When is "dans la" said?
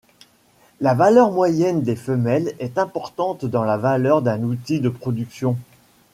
3.45-3.77